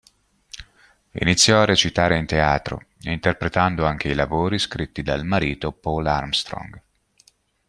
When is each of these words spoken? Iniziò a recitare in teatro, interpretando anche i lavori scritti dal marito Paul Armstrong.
Iniziò 1.11 1.59
a 1.61 1.65
recitare 1.65 2.17
in 2.17 2.25
teatro, 2.25 2.85
interpretando 3.01 3.85
anche 3.85 4.07
i 4.09 4.15
lavori 4.15 4.57
scritti 4.57 5.03
dal 5.03 5.23
marito 5.25 5.71
Paul 5.73 6.07
Armstrong. 6.07 6.81